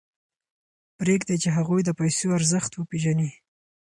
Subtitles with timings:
[0.97, 3.29] پرېږدئ چې هغوی د پیسو ارزښت وپېژني.